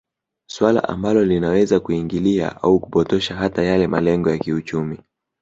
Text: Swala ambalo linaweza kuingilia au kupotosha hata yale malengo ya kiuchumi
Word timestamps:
Swala 0.47 0.89
ambalo 0.89 1.25
linaweza 1.25 1.79
kuingilia 1.79 2.63
au 2.63 2.79
kupotosha 2.79 3.35
hata 3.35 3.63
yale 3.63 3.87
malengo 3.87 4.29
ya 4.29 4.37
kiuchumi 4.37 4.99